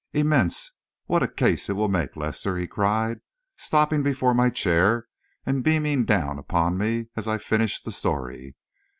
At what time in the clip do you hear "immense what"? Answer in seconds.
0.13-1.21